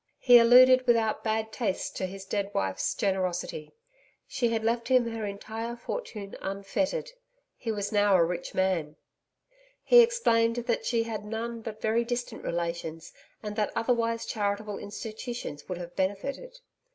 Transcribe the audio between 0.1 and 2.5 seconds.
He alluded without bad taste to his dead